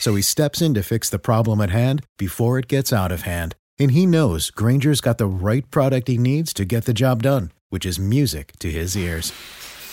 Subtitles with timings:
[0.00, 3.22] So he steps in to fix the problem at hand before it gets out of
[3.22, 3.54] hand.
[3.78, 7.52] And he knows Granger's got the right product he needs to get the job done,
[7.68, 9.32] which is music to his ears.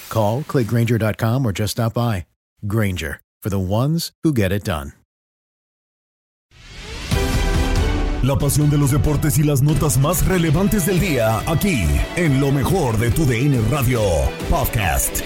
[0.09, 2.25] Call, clickgranger.com, or just stop by.
[2.67, 4.93] Granger, for the ones who get it done.
[8.23, 12.53] La pasión de los deportes y las notas más relevantes del día, aquí, en lo
[12.53, 14.01] mejor de tu DN Radio
[14.49, 15.21] Podcast.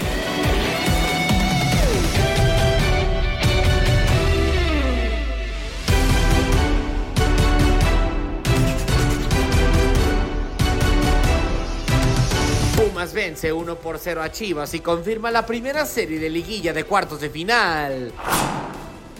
[13.06, 17.20] Vence 1 por 0 a Chivas y confirma la primera serie de liguilla de cuartos
[17.20, 18.12] de final.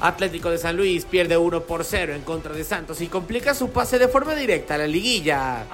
[0.01, 3.71] Atlético de San Luis pierde 1 por 0 en contra de Santos y complica su
[3.71, 5.65] pase de forma directa a la liguilla.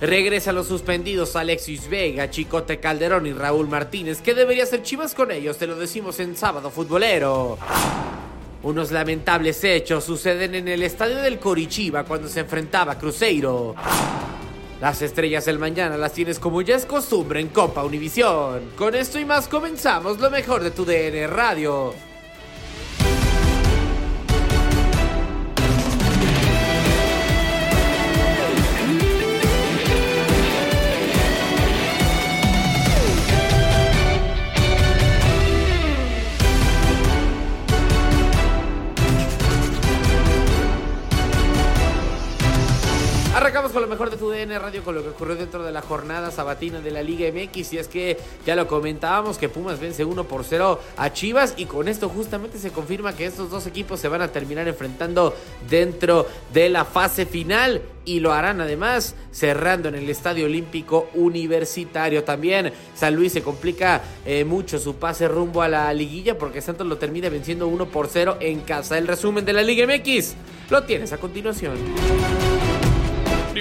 [0.00, 5.12] Regresa a los suspendidos Alexis Vega, Chicote Calderón y Raúl Martínez, que debería ser Chivas
[5.12, 7.58] con ellos, te lo decimos en sábado futbolero.
[8.62, 13.74] Unos lamentables hechos suceden en el estadio del Corichiba cuando se enfrentaba a Cruzeiro.
[14.82, 18.72] Las estrellas del mañana las tienes como ya es costumbre en Copa Univisión.
[18.76, 21.94] Con esto y más comenzamos lo mejor de tu DN Radio.
[44.22, 47.28] Tu DN Radio, con lo que ocurrió dentro de la jornada sabatina de la Liga
[47.32, 47.72] MX.
[47.72, 48.16] Y es que
[48.46, 51.54] ya lo comentábamos que Pumas vence 1 por 0 a Chivas.
[51.56, 55.34] Y con esto justamente se confirma que estos dos equipos se van a terminar enfrentando
[55.68, 57.82] dentro de la fase final.
[58.04, 62.22] Y lo harán además cerrando en el Estadio Olímpico Universitario.
[62.22, 66.86] También San Luis se complica eh, mucho su pase rumbo a la liguilla porque Santos
[66.86, 68.98] lo termina venciendo 1 por 0 en casa.
[68.98, 70.34] El resumen de la Liga MX
[70.70, 71.74] lo tienes a continuación.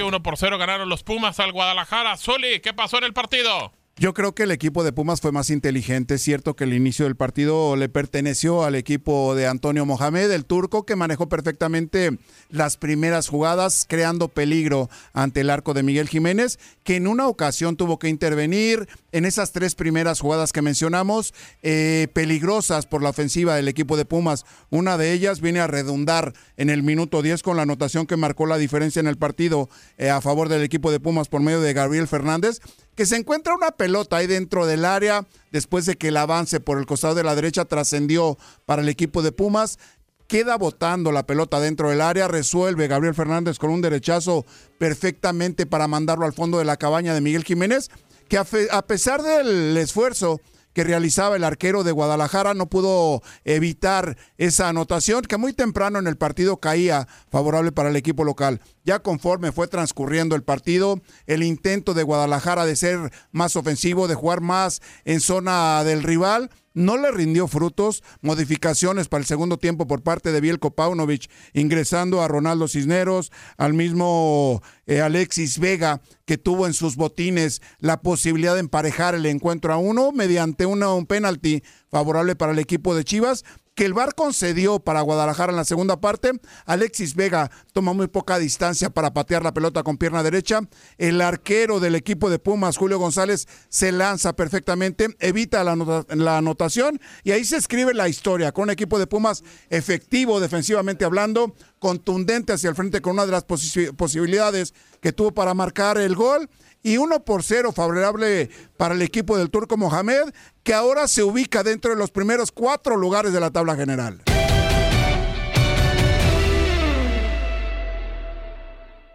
[0.04, 2.18] 1 por 0 ganaron los Pumas al Guadalajara.
[2.18, 3.74] Soli, ¿qué pasó en el partido?
[4.02, 6.16] Yo creo que el equipo de Pumas fue más inteligente.
[6.16, 10.46] Es cierto que el inicio del partido le perteneció al equipo de Antonio Mohamed, el
[10.46, 12.18] turco, que manejó perfectamente
[12.50, 17.78] las primeras jugadas, creando peligro ante el arco de Miguel Jiménez, que en una ocasión
[17.78, 23.56] tuvo que intervenir en esas tres primeras jugadas que mencionamos, eh, peligrosas por la ofensiva
[23.56, 24.46] del equipo de Pumas.
[24.72, 28.48] Una de ellas viene a redundar en el minuto 10 con la anotación que marcó
[28.48, 29.70] la diferencia en el partido
[30.00, 32.62] eh, a favor del equipo de Pumas por medio de Gabriel Fernández
[33.02, 36.78] que se encuentra una pelota ahí dentro del área después de que el avance por
[36.78, 39.80] el costado de la derecha trascendió para el equipo de Pumas.
[40.28, 44.46] Queda botando la pelota dentro del área, resuelve Gabriel Fernández con un derechazo
[44.78, 47.90] perfectamente para mandarlo al fondo de la cabaña de Miguel Jiménez,
[48.30, 50.40] que a, a pesar del esfuerzo
[50.74, 56.08] que realizaba el arquero de Guadalajara no pudo evitar esa anotación que muy temprano en
[56.08, 58.62] el partido caía favorable para el equipo local.
[58.84, 64.16] Ya conforme fue transcurriendo el partido, el intento de Guadalajara de ser más ofensivo, de
[64.16, 68.04] jugar más en zona del rival, no le rindió frutos.
[68.22, 73.74] Modificaciones para el segundo tiempo por parte de Bielko Paunovic, ingresando a Ronaldo Cisneros, al
[73.74, 79.74] mismo eh, Alexis Vega, que tuvo en sus botines la posibilidad de emparejar el encuentro
[79.74, 83.44] a uno mediante un penalti favorable para el equipo de Chivas.
[83.76, 86.32] Que el VAR concedió para Guadalajara en la segunda parte.
[86.66, 90.62] Alexis Vega toma muy poca distancia para patear la pelota con pierna derecha.
[90.98, 97.00] El arquero del equipo de Pumas, Julio González, se lanza perfectamente, evita la, la anotación
[97.24, 102.54] y ahí se escribe la historia con un equipo de Pumas efectivo defensivamente hablando, contundente
[102.54, 106.50] hacia el frente con una de las posibilidades que tuvo para marcar el gol
[106.84, 110.34] y 1 por 0 favorable para el equipo del Turco Mohamed,
[110.64, 114.22] que ahora se ubica dentro de los primeros cuatro lugares de la tabla general.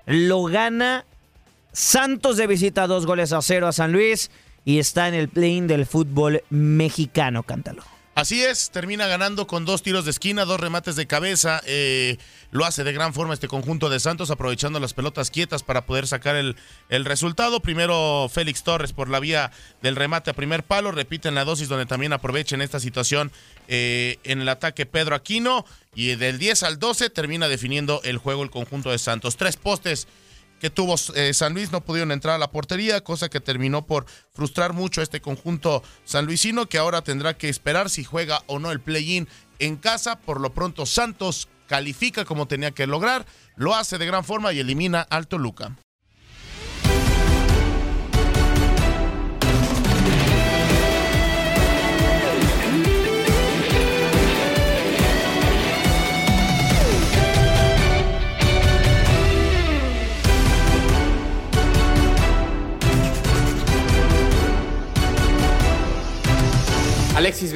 [0.06, 1.04] Lo gana
[1.72, 4.30] Santos de visita dos goles a cero a San Luis
[4.64, 7.95] y está en el plane del fútbol mexicano, cántalo.
[8.16, 11.60] Así es, termina ganando con dos tiros de esquina, dos remates de cabeza.
[11.66, 12.16] Eh,
[12.50, 16.06] lo hace de gran forma este conjunto de Santos, aprovechando las pelotas quietas para poder
[16.06, 16.56] sacar el,
[16.88, 17.60] el resultado.
[17.60, 19.52] Primero Félix Torres por la vía
[19.82, 23.30] del remate a primer palo, repiten la dosis donde también aprovechen esta situación
[23.68, 25.66] eh, en el ataque Pedro Aquino.
[25.94, 29.36] Y del 10 al 12 termina definiendo el juego el conjunto de Santos.
[29.36, 30.08] Tres postes
[30.60, 34.06] que tuvo eh, San Luis no pudieron entrar a la portería, cosa que terminó por
[34.32, 38.72] frustrar mucho a este conjunto sanluisino que ahora tendrá que esperar si juega o no
[38.72, 40.18] el play-in en casa.
[40.18, 43.26] Por lo pronto Santos califica como tenía que lograr,
[43.56, 45.76] lo hace de gran forma y elimina al Toluca.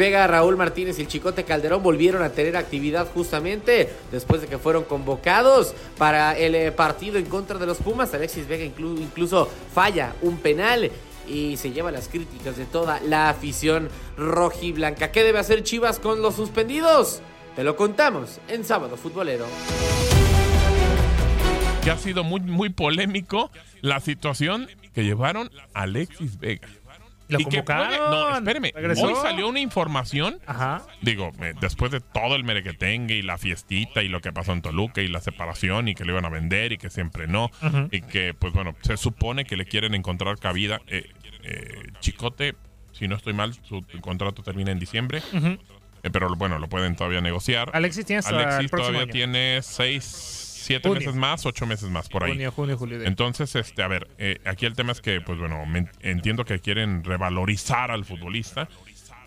[0.01, 4.57] Vega, Raúl Martínez y el Chicote Calderón volvieron a tener actividad justamente después de que
[4.57, 8.15] fueron convocados para el eh, partido en contra de los Pumas.
[8.15, 10.91] Alexis Vega incluso falla un penal
[11.29, 15.13] y se lleva las críticas de toda la afición rojiblanca.
[15.13, 17.21] ¿Qué debe hacer Chivas con los suspendidos?
[17.55, 19.45] Te lo contamos en Sábado Futbolero.
[21.85, 23.51] Que ha sido muy, muy polémico
[23.83, 26.69] la situación que llevaron a Alexis Vega.
[27.31, 28.11] ¿Lo convocaron?
[28.11, 28.73] no, espéreme.
[28.75, 30.41] Hoy salió una información.
[30.47, 30.83] Ajá.
[31.03, 35.01] Digo, después de todo el merequetengue y la fiestita y lo que pasó en Toluca
[35.01, 37.51] y la separación y que le iban a vender y que siempre no.
[37.91, 40.81] Y que, pues bueno, se supone que le quieren encontrar cabida.
[40.87, 41.09] Eh,
[41.43, 42.55] eh, Chicote,
[42.93, 45.23] si no estoy mal, su contrato termina en diciembre.
[46.03, 47.71] Eh, pero bueno, lo pueden todavía negociar.
[47.75, 52.33] Alexis, tiene Alexis todavía tiene seis siete meses más, ocho meses más por ahí.
[52.33, 53.03] Junio, junio, julio.
[53.03, 55.65] Entonces, este, a ver, eh, aquí el tema es que, pues bueno,
[56.01, 58.69] entiendo que quieren revalorizar al futbolista.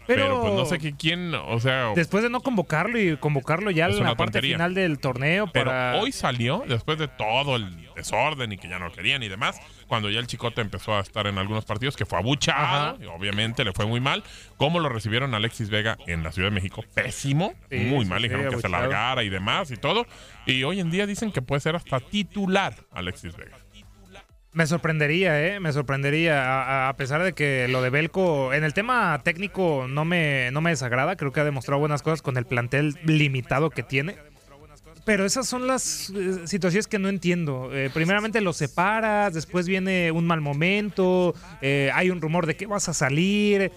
[0.08, 1.94] Pero, pues no sé qué, quién, o sea...
[1.96, 5.92] Después de no convocarlo y convocarlo ya en la parte final del torneo para...
[5.92, 9.60] Pero hoy salió, después de todo el desorden y que ya no querían y demás,
[9.88, 13.64] cuando ya el Chicote empezó a estar en algunos partidos, que fue abuchado, y obviamente
[13.64, 14.24] le fue muy mal.
[14.58, 16.84] ¿Cómo lo recibieron Alexis Vega en la Ciudad de México?
[16.94, 20.06] Pésimo, muy mal, dijeron que se largara y demás y todo.
[20.46, 23.58] Y hoy en día dicen que puede ser hasta titular Alexis Vega.
[24.54, 25.60] Me sorprendería, ¿eh?
[25.60, 30.52] Me sorprendería, a, pesar de que lo de Belco, en el tema técnico no me,
[30.52, 34.16] no me desagrada, creo que ha demostrado buenas cosas con el plantel limitado que tiene.
[35.06, 37.70] Pero esas son las eh, situaciones que no entiendo.
[37.74, 42.68] Eh, primeramente lo separas, después viene un mal momento, eh, hay un rumor de que
[42.68, 43.72] vas a salir,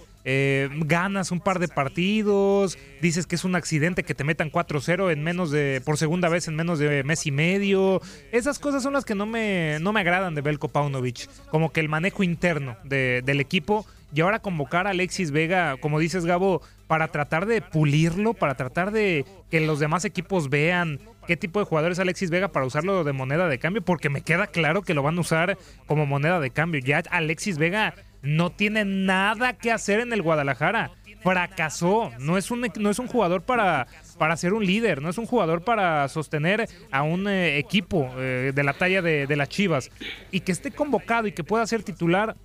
[0.80, 5.22] ganas un par de partidos, dices que es un accidente que te metan 4-0 en
[5.22, 8.00] menos de, por segunda vez en menos de mes y medio.
[8.32, 11.28] Esas cosas son las que no me, no me agradan de Belko Paunovic.
[11.50, 16.24] Como que el manejo interno del equipo y ahora convocar a Alexis Vega, como dices
[16.24, 21.58] Gabo, para tratar de pulirlo, para tratar de que los demás equipos vean qué tipo
[21.58, 24.82] de jugador es Alexis Vega para usarlo de moneda de cambio, porque me queda claro
[24.82, 26.80] que lo van a usar como moneda de cambio.
[26.80, 30.92] Ya Alexis Vega no tiene nada que hacer en el Guadalajara.
[31.22, 32.12] Fracasó.
[32.18, 33.86] No es un, no es un jugador para,
[34.18, 38.52] para ser un líder, no es un jugador para sostener a un eh, equipo eh,
[38.54, 39.90] de la talla de, las Chivas.
[40.30, 42.36] Y que esté convocado y que pueda ser titular,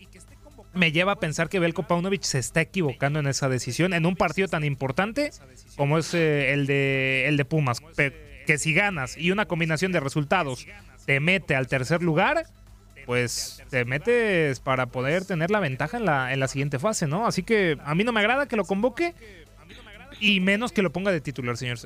[0.73, 4.15] me lleva a pensar que Belko Paunovic se está equivocando en esa decisión en un
[4.15, 5.31] partido tan importante
[5.75, 9.99] como es eh, el, de, el de Pumas que si ganas y una combinación de
[9.99, 10.65] resultados
[11.05, 12.45] te mete al tercer lugar,
[13.05, 17.27] pues te metes para poder tener la ventaja en la, en la siguiente fase, ¿no?
[17.27, 19.13] Así que a mí no me agrada que lo convoque
[20.19, 21.77] y menos que lo ponga de titular, señor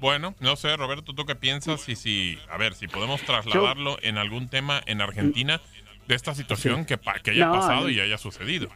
[0.00, 1.88] Bueno, no sé, Roberto, ¿tú qué piensas?
[1.88, 5.60] Y si, a ver, si podemos trasladarlo en algún tema en Argentina
[6.08, 8.68] de esta situación que, que haya pasado y haya sucedido.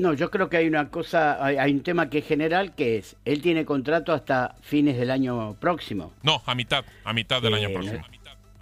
[0.00, 3.16] No, yo creo que hay una cosa, hay, un tema que es general, que es,
[3.26, 6.14] él tiene contrato hasta fines del año próximo.
[6.22, 8.06] No, a mitad, a mitad del año eh, próximo.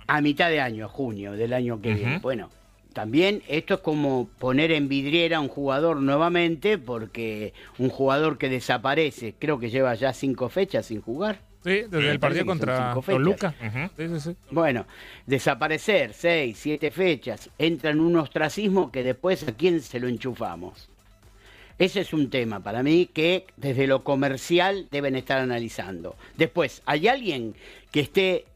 [0.08, 2.18] A mitad de año, junio del año que viene.
[2.18, 2.50] Bueno,
[2.94, 8.48] también esto es como poner en vidriera a un jugador nuevamente, porque un jugador que
[8.48, 11.40] desaparece, creo que lleva ya cinco fechas sin jugar.
[11.62, 13.54] Sí, desde el partido contra Toluca.
[14.50, 14.86] Bueno,
[15.26, 20.88] desaparecer seis, siete fechas, entra en un ostracismo que después a quién se lo enchufamos.
[21.78, 26.16] Ese es un tema para mí que desde lo comercial deben estar analizando.
[26.36, 27.54] Después, ¿hay alguien
[27.92, 28.46] que esté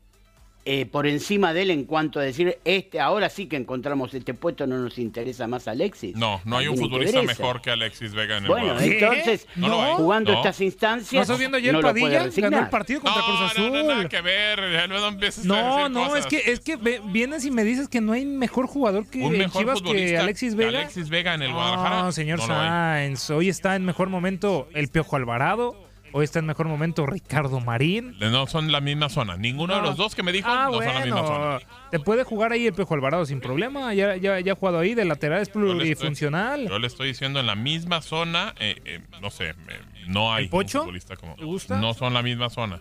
[0.64, 4.32] eh, por encima de él en cuanto a decir, este ahora sí que encontramos este
[4.32, 6.14] puesto, no nos interesa más Alexis.
[6.14, 9.46] No, no hay un futbolista mejor que Alexis Vega en el Bueno, entonces,
[9.96, 12.28] jugando estas instancias, ¿No estás viendo ayer no Padilla?
[12.28, 13.72] Ganó el partido contra Cruz Azul.
[13.72, 16.76] No, nada que ver, ya no empieces a No, decir no, es que, es que
[16.76, 19.82] ve- vienes y me dices que no hay mejor jugador que un en mejor Chivas
[19.82, 20.78] que Alexis Vega.
[20.80, 22.02] Alexis Vega en el Guadalajara.
[22.02, 22.46] No, señor No.
[22.46, 25.76] Sainz, hoy está en mejor momento el Piojo Alvarado,
[26.12, 28.14] hoy está en mejor momento Ricardo Marín.
[28.18, 29.36] No son la misma zona.
[29.36, 31.38] Ninguno de los dos que me dijo Ah, no son la misma zona.
[31.38, 34.78] bueno, te puede jugar ahí el Piojo Alvarado sin problema, ya, ya, ya ha jugado
[34.78, 36.68] ahí, de lateral es Yo plurifuncional.
[36.68, 39.54] Yo le estoy diciendo en la misma zona, eh, eh, no sé, eh,
[40.08, 40.78] no hay ¿El Pocho?
[40.80, 41.34] un futbolista como.
[41.36, 41.80] ¿Te gusta?
[41.80, 42.80] No son la misma zona.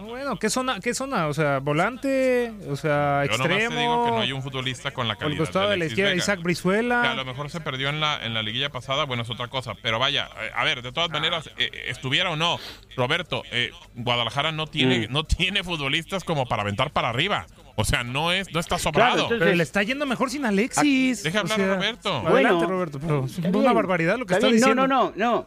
[0.00, 0.78] Bueno, ¿qué zona?
[0.80, 1.26] ¿Qué zona?
[1.26, 3.74] O sea, volante, o sea, Yo extremo.
[3.74, 5.86] te digo que no hay un futbolista con la Por el calidad costado de la
[5.86, 6.22] izquierda, Vega.
[6.22, 7.02] Isaac Brizuela.
[7.02, 9.48] Que a lo mejor se perdió en la, en la liguilla pasada, bueno, es otra
[9.48, 9.74] cosa.
[9.82, 12.58] Pero vaya, a ver, de todas maneras, eh, eh, estuviera o no,
[12.96, 15.12] Roberto, eh, Guadalajara no tiene, Mm.
[15.12, 17.46] no tiene futbolistas como para aventar para arriba.
[17.74, 19.28] O sea, no es, no está sobrado.
[19.28, 21.22] Pero le está yendo mejor sin Alexis.
[21.22, 22.08] Deja hablar sea, Roberto.
[22.26, 22.98] Adelante, Bueno, Roberto.
[23.00, 24.86] Pero es una barbaridad lo que está diciendo.
[24.88, 25.46] No, no, no,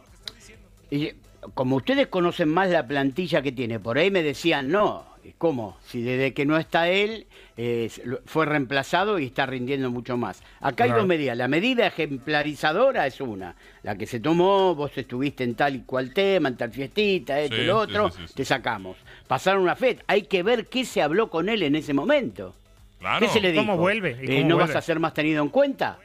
[0.90, 1.12] Y,
[1.54, 5.04] como ustedes conocen más la plantilla que tiene, por ahí me decían, no,
[5.38, 5.76] ¿cómo?
[5.86, 7.90] Si desde que no está él, eh,
[8.26, 10.42] fue reemplazado y está rindiendo mucho más.
[10.60, 11.36] Acá hay dos medidas.
[11.36, 16.12] La medida ejemplarizadora es una, la que se tomó, vos estuviste en tal y cual
[16.14, 18.34] tema, en tal fiestita, esto Sí, y lo otro, sí, sí, sí.
[18.34, 18.96] te sacamos.
[19.26, 22.54] Pasaron una FED, hay que ver qué se habló con él en ese momento.
[23.00, 23.18] Claro.
[23.26, 23.64] ¿Qué se le dijo?
[23.64, 24.10] ¿Cómo vuelve?
[24.22, 24.72] ¿Y Eh, cómo ¿No vuelve?
[24.74, 25.98] vas a ser más tenido en cuenta?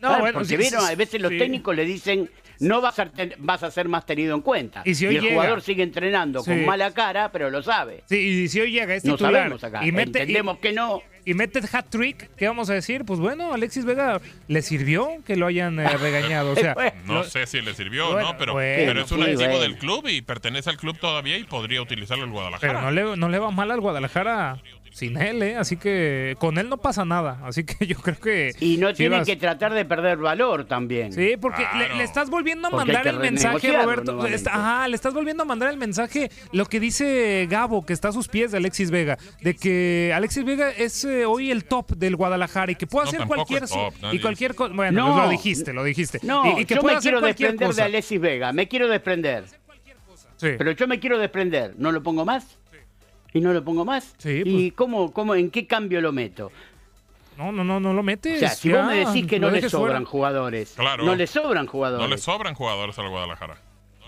[0.00, 1.38] No, Claro, bueno, porque sí, vieron, a veces los sí.
[1.38, 2.30] técnicos le dicen
[2.60, 4.82] no vas a, ten- vas a ser más tenido en cuenta.
[4.84, 6.50] Y si hoy el llega- jugador sigue entrenando Sí.
[6.50, 8.02] con mala cara, pero lo sabe.
[8.06, 9.84] Sí, y si hoy llega es No sabemos acá.
[9.86, 11.02] y mete, Entendemos y- que no.
[11.24, 13.04] Y mete hat trick, ¿qué vamos a decir?
[13.04, 16.52] Pues bueno, Alexis Vega le sirvió que lo hayan eh, regañado.
[16.52, 16.74] O sea,
[17.04, 19.40] No lo- sé si le sirvió o Bueno, no, pero, bueno, pero es un activo
[19.42, 19.58] bueno.
[19.60, 22.72] del club y pertenece al club todavía y podría utilizarlo el Guadalajara.
[22.72, 24.56] pero no le, no le va mal al Guadalajara
[24.98, 25.56] sin él, ¿eh?
[25.56, 27.38] Así que con él no pasa nada.
[27.44, 28.52] Así que yo creo que.
[28.60, 31.12] Y no tiene que tratar de perder valor también.
[31.12, 34.12] Sí, porque le, le estás volviendo a Porque mandar el mensaje, Roberto.
[34.12, 34.50] nuevamente.
[34.50, 38.12] Ajá, le estás volviendo a mandar el mensaje, lo que dice Gabo, que está a
[38.12, 42.16] sus pies de Alexis Vega, de que Alexis Vega es eh, hoy el top del
[42.16, 44.74] Guadalajara y que puede No, hacer cualquier es top, y cualquier cosa.
[44.74, 45.22] Bueno, No.
[45.22, 46.18] lo dijiste, lo dijiste.
[46.22, 47.82] No, y, y que yo puede me hacer quiero desprender cosa.
[47.82, 49.44] de Alexis Vega, me quiero desprender.
[50.36, 50.50] Sí.
[50.56, 52.58] Pero yo me quiero desprender, ¿no lo pongo más?
[53.32, 54.14] ¿Y no lo pongo más?
[54.18, 56.50] Sí, ¿Y cómo, cómo, en qué cambio lo meto?
[57.36, 58.36] No, no, no, no lo metes.
[58.36, 60.04] O sea, si ya, vos me decís que no le sobran fuera.
[60.10, 61.04] jugadores, Claro.
[61.04, 62.02] no le sobran jugadores.
[62.02, 63.58] No le sobran jugadores al Guadalajara.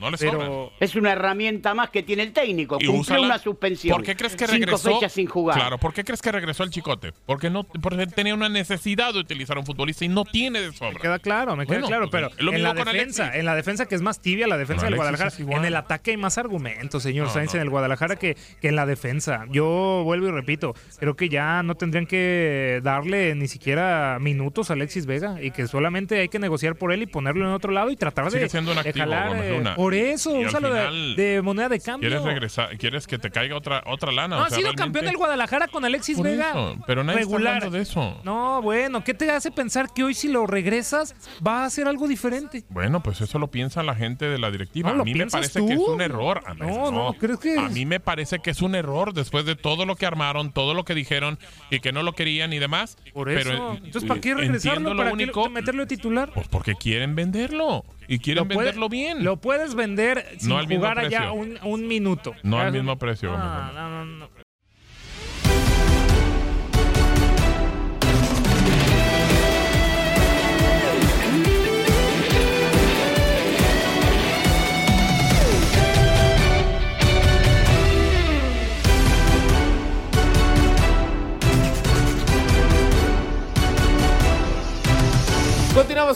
[0.01, 0.53] No le Pero- sobran.
[0.81, 2.77] Es una herramienta más que tiene el técnico.
[2.81, 3.27] Y Cumplió úsala.
[3.27, 3.97] una suspensión.
[3.97, 4.95] ¿Por qué crees que Cinco regresó?
[4.95, 5.57] fechas sin jugar.
[5.57, 7.13] Claro, ¿por qué crees que regresó el Chicote?
[7.27, 10.73] Porque no porque tenía una necesidad de utilizar a un futbolista y no tiene de
[10.73, 10.95] sobra.
[10.95, 13.41] Me queda claro, me queda Bueno, claro, pues, pero lo en la defensa, Alexis.
[13.41, 16.17] en la defensa que es más tibia, la defensa del Guadalajara, en el ataque hay
[16.17, 17.57] más argumentos, señor No, Sainz, no.
[17.61, 19.45] en el Guadalajara que, que en la defensa.
[19.51, 24.75] Yo vuelvo y repito, creo que ya no tendrían que darle ni siquiera minutos a
[24.75, 27.91] Alexis Vega y que solamente hay que negociar por él y ponerlo en otro lado
[27.91, 29.75] y tratar de, siendo un de activo, jalar, Gómez eh.
[29.91, 32.09] Por eso, Y al úsalo de- final, de, moneda de cambio.
[32.09, 32.77] ¿Quieres regresar?
[32.79, 34.37] ¿Quieres que te caiga otra otra lana?
[34.37, 36.51] No O ha sido realmente- campeón del Guadalajara con Alexis Por Vega.
[36.51, 37.55] eso, pero nadie está regular.
[37.57, 38.21] hablando de eso.
[38.25, 41.15] No, bueno, ¿qué te hace pensar que hoy si lo regresas
[41.47, 42.65] va a hacer algo diferente?
[42.69, 44.93] Bueno, pues eso lo piensa la gente de la directiva.
[44.93, 46.43] No, a mí me parece que es un error.
[46.47, 49.45] A mí- No, no, ¿crees que A mí me parece que es un error después
[49.45, 51.39] de todo lo que armaron, todo lo que dijeron
[51.71, 52.97] y que no lo querían y demás.
[53.13, 53.73] Por Pero, eso.
[53.75, 54.97] eh, Entonces, ¿para qué eh, regresarlo?
[54.97, 56.31] ¿Para qué único- meterlo de titular?
[56.35, 59.23] Pues porque quieren venderlo y quieren puede- venderlo bien.
[59.25, 62.35] Lo puedes vender sin No jugar allá un, un minuto.
[62.43, 63.31] No al mismo precio.
[63.31, 63.71] Luna.
[63.73, 64.40] no, no, no.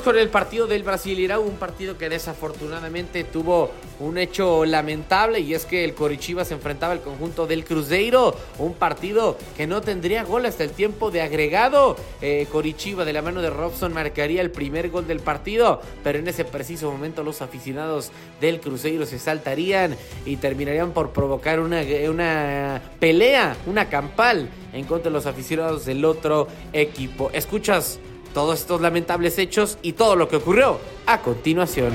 [0.02, 3.70] Con el partido del Brasileirão, un partido que desafortunadamente tuvo
[4.00, 8.74] un hecho lamentable y es que el Coritiba se enfrentaba al conjunto del Cruzeiro, un
[8.74, 11.96] partido que no tendría gol hasta el tiempo de agregado.
[12.20, 16.44] Eh, de la mano de Robson marcaría el primer gol del partido, pero en ese
[16.44, 18.10] preciso momento los aficionados
[18.40, 19.96] del Cruzeiro se saltarían
[20.26, 26.04] y terminarían por provocar una, una pelea, una campal en contra de los aficionados del
[26.04, 27.30] otro equipo.
[27.32, 28.00] Escuchas
[28.34, 31.94] todos estos lamentables hechos y todo lo que ocurrió a continuación.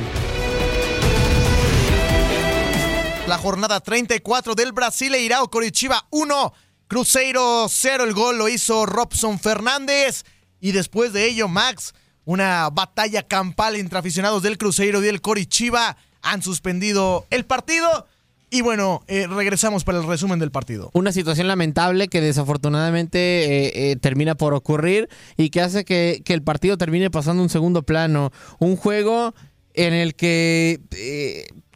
[3.28, 6.54] La jornada 34 del Brasileirao Coritiba 1,
[6.88, 8.04] Cruzeiro 0.
[8.06, 10.24] El gol lo hizo Robson Fernández.
[10.60, 11.94] Y después de ello, Max,
[12.26, 15.96] una batalla campal entre aficionados del Cruzeiro y del Coritiba.
[16.24, 18.08] Han suspendido el partido.
[18.52, 20.90] Y bueno, eh, regresamos para el resumen del partido.
[20.94, 26.34] Una situación lamentable que desafortunadamente eh, eh, termina por ocurrir y que hace que, que,
[26.34, 28.32] el partido termine pasando un segundo plano.
[28.58, 29.36] Un juego
[29.76, 30.80] en el que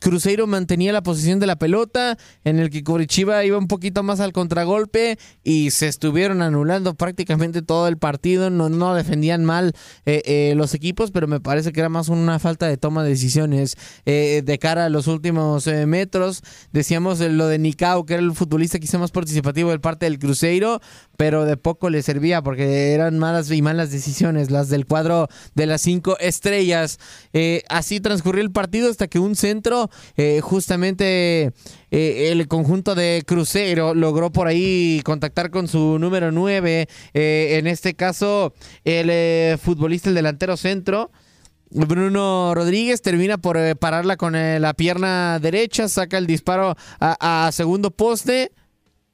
[0.03, 4.19] Cruzeiro mantenía la posición de la pelota, en el que Coritiba iba un poquito más
[4.19, 8.49] al contragolpe y se estuvieron anulando prácticamente todo el partido.
[8.49, 9.71] No, no defendían mal
[10.05, 13.11] eh, eh, los equipos, pero me parece que era más una falta de toma de
[13.11, 16.41] decisiones eh, de cara a los últimos metros.
[16.73, 20.81] Decíamos lo de Nicao, que era el futbolista quizá más participativo del parte del Cruzeiro,
[21.15, 25.65] pero de poco le servía porque eran malas y malas decisiones las del cuadro de
[25.65, 26.99] las cinco estrellas.
[27.69, 31.51] así transcurrió el partido hasta que un centro eh, justamente
[31.91, 37.67] eh, el conjunto de Crucero logró por ahí contactar con su número 9, eh, en
[37.67, 41.11] este caso el futbolista, el delantero centro.
[41.69, 48.51] Bruno Rodríguez termina por pararla con la pierna derecha, saca el disparo a, segundo poste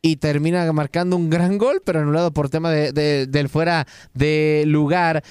[0.01, 5.23] y termina marcando un gran gol, pero anulado por tema de, del fuera de lugar.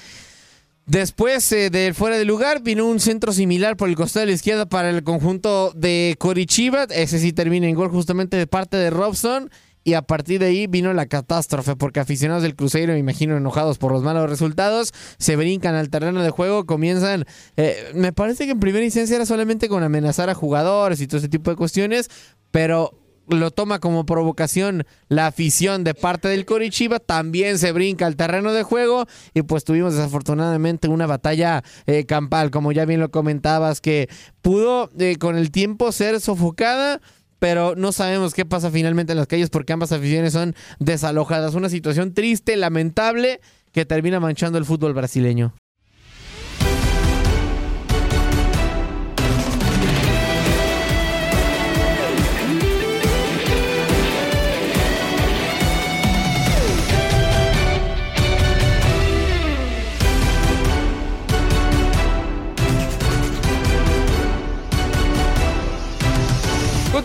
[0.89, 4.35] Después eh, del fuera de lugar vino un centro similar por el costado de la
[4.35, 6.85] izquierda para el conjunto de Corichiba.
[6.89, 9.51] Ese sí termina en gol justamente de parte de Robson.
[9.83, 13.77] Y a partir de ahí vino la catástrofe, porque aficionados del Cruzeiro, me imagino enojados
[13.77, 18.51] por los malos resultados, se brincan al terreno de juego, comienzan, eh, me parece que
[18.51, 22.09] en primera instancia era solamente con amenazar a jugadores y todo ese tipo de cuestiones,
[22.51, 22.98] pero
[23.29, 28.53] lo toma como provocación la afición de parte del Corichiba, también se brinca al terreno
[28.53, 33.81] de juego y pues tuvimos desafortunadamente una batalla eh, campal, como ya bien lo comentabas,
[33.81, 34.09] que
[34.41, 37.01] pudo eh, con el tiempo ser sofocada.
[37.39, 41.55] Pero no sabemos qué pasa finalmente en las calles porque ambas aficiones son desalojadas.
[41.55, 43.39] Una situación triste, lamentable,
[43.71, 45.53] que termina manchando el fútbol brasileño.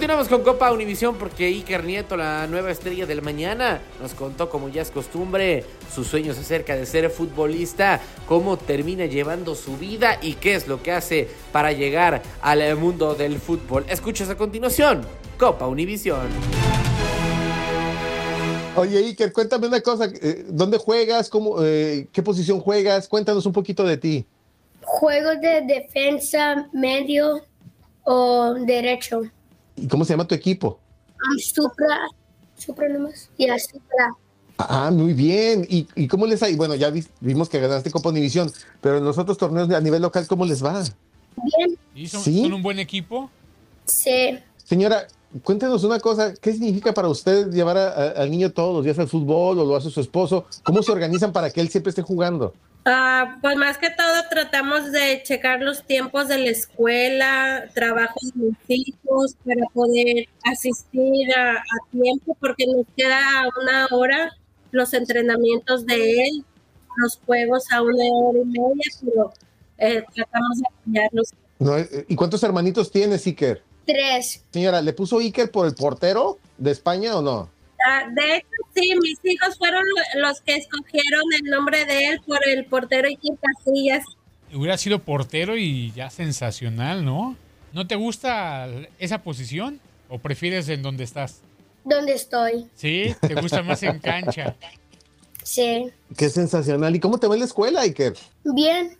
[0.04, 4.68] Continuamos con Copa Univisión porque Iker Nieto, la nueva estrella del mañana, nos contó, como
[4.68, 5.64] ya es costumbre,
[5.94, 10.82] sus sueños acerca de ser futbolista, cómo termina llevando su vida y qué es lo
[10.82, 13.86] que hace para llegar al mundo del fútbol.
[13.88, 15.06] Escuchas a continuación,
[15.38, 16.28] Copa Univisión.
[18.76, 20.04] Oye, Iker, cuéntame una cosa.
[20.04, 21.30] Eh, ¿Dónde juegas?
[21.30, 23.08] Cómo, eh, ¿Qué posición juegas?
[23.08, 24.26] Cuéntanos un poquito de ti.
[24.82, 27.40] Juego de defensa, medio
[28.02, 29.22] o derecho.
[29.76, 30.78] ¿Y cómo se llama tu equipo?
[31.38, 32.06] Supra,
[32.56, 33.30] Supra nomás.
[33.38, 34.14] Ya, Supra.
[34.58, 35.66] Ah, muy bien.
[35.68, 39.36] ¿Y, cómo les ha Bueno, ya vimos que ganaste Copa Univisión, pero en los otros
[39.36, 40.82] torneos a nivel local, ¿cómo les va?
[41.42, 41.78] Bien.
[41.94, 42.44] ¿Y son, ¿Sí?
[42.44, 43.30] un buen equipo?
[43.86, 44.38] Sí.
[44.64, 45.08] Señora,
[45.42, 46.34] cuéntenos una cosa.
[46.34, 49.90] ¿Qué significa para usted llevar al niño todos los días al fútbol o lo hace
[49.90, 50.46] su esposo?
[50.62, 52.54] ¿Cómo se organizan para que él siempre esté jugando?
[52.86, 58.46] Ah, pues más que todo tratamos de checar los tiempos de la escuela, trabajo de
[58.46, 63.22] los hijos para poder asistir a, tiempo porque nos queda
[63.62, 64.36] una hora
[64.70, 66.44] los entrenamientos de él,
[66.98, 69.32] los juegos a una hora y media, pero
[69.78, 71.30] eh, tratamos de apoyarlos.
[71.60, 73.62] Eh, ¿Y cuántos hermanitos tiene Iker?
[73.86, 74.44] Tres.
[74.50, 77.53] Señora, ¿le puso Iker por el portero de España o no?
[77.86, 79.82] Ah, de hecho, sí, mis hijos fueron
[80.16, 84.04] los que escogieron el nombre de él por el portero y Casillas.
[84.54, 87.36] Hubiera sido portero y ya sensacional, ¿no?
[87.72, 88.68] ¿No te gusta
[88.98, 91.42] esa posición o prefieres en donde estás?
[91.84, 92.68] Donde estoy.
[92.74, 94.56] Sí, te gusta más en cancha.
[95.42, 95.90] Sí.
[96.16, 96.96] Qué sensacional.
[96.96, 98.14] ¿Y cómo te va en la escuela, Iker?
[98.44, 98.96] Bien.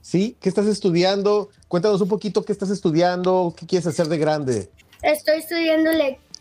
[0.00, 0.36] ¿Sí?
[0.40, 1.50] ¿Qué estás estudiando?
[1.68, 4.70] Cuéntanos un poquito qué estás estudiando, qué quieres hacer de grande.
[5.02, 5.90] Estoy estudiando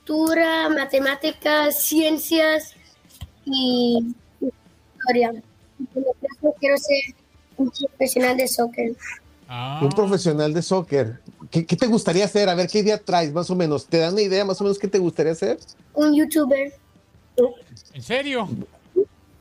[0.01, 2.73] lectura matemáticas, ciencias
[3.45, 5.31] y historia.
[6.59, 7.15] Quiero ser
[7.57, 8.93] un profesional de soccer.
[9.47, 9.79] Ah.
[9.83, 11.19] Un profesional de soccer.
[11.49, 12.49] ¿Qué, te gustaría hacer?
[12.49, 13.85] A ver, ¿qué idea traes más o menos?
[13.85, 15.59] ¿Te dan una idea más o menos qué te gustaría hacer?
[15.93, 16.73] Un youtuber.
[17.93, 18.47] ¿En serio?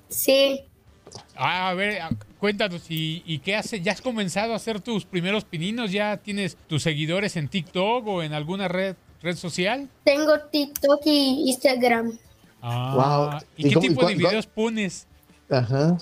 [0.08, 0.62] Sí.
[1.36, 2.00] Ah, a ver,
[2.38, 3.82] cuéntanos, ¿y, ¿y, qué haces?
[3.82, 5.90] ¿Ya has comenzado a hacer tus primeros pininos?
[5.90, 9.88] ¿Ya tienes tus seguidores en TikTok o en alguna red red social?
[10.04, 12.18] Tengo TikTok y Instagram.
[12.62, 15.06] Ah, ¿Y, qué tipo de videos pones?
[15.48, 15.96] Ajá.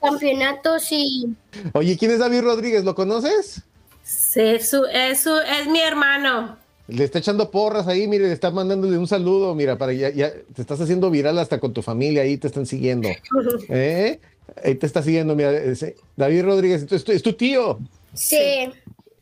[0.00, 1.34] campeonatos y
[1.74, 2.84] Oye, ¿quién es David Rodríguez?
[2.84, 3.62] ¿Lo conoces?
[4.02, 6.56] Sí, su, es, su- es mi hermano.
[6.88, 10.32] Le está echando porras ahí, mire, le está mandándole un saludo, mira, para ya, ya
[10.54, 13.08] te estás haciendo viral hasta con tu familia, ahí te están siguiendo.
[13.68, 14.20] ¿Eh?
[14.64, 17.78] Ahí te está siguiendo, mira, ese- David Rodríguez, es tu, es tu tío.
[18.14, 18.70] sí.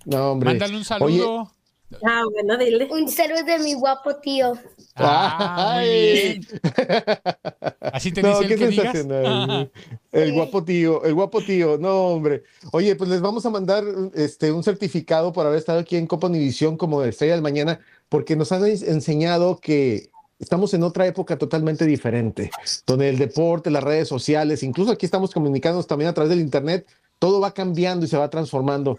[0.05, 0.51] No, hombre.
[0.51, 1.53] Mándale un Oye, saludo.
[2.05, 2.89] Ah, bueno, dile.
[2.91, 4.55] Un saludo de mi guapo tío.
[4.97, 6.41] Ah, Ay.
[7.81, 9.69] Así te No, dice qué el que digas.
[10.13, 11.77] El guapo tío, el guapo tío.
[11.79, 12.43] No, hombre.
[12.73, 16.27] Oye, pues les vamos a mandar este, un certificado por haber estado aquí en Copa
[16.29, 21.37] Univisión como Estrella del Mañana, porque nos han ens- enseñado que estamos en otra época
[21.37, 22.51] totalmente diferente,
[22.87, 26.87] donde el deporte, las redes sociales, incluso aquí estamos comunicándonos también a través del Internet,
[27.19, 28.99] todo va cambiando y se va transformando.